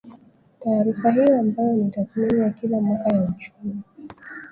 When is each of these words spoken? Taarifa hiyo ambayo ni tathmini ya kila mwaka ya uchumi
Taarifa 0.59 1.11
hiyo 1.11 1.39
ambayo 1.39 1.73
ni 1.73 1.89
tathmini 1.91 2.39
ya 2.41 2.49
kila 2.49 2.79
mwaka 2.79 3.09
ya 3.09 3.21
uchumi 3.23 3.81